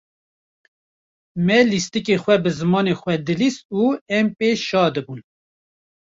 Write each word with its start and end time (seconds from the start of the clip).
Me 1.45 1.57
lîstîkên 1.69 2.19
xwe 2.23 2.35
bi 2.43 2.49
zimanê 2.59 2.93
xwe 3.01 3.15
dilîst 3.27 3.61
û 3.81 3.83
em 4.17 4.27
pê 4.37 4.49
şa 4.67 4.85
dibûn. 4.93 5.21